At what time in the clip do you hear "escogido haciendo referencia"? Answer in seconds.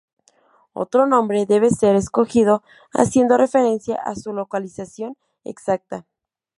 1.95-3.97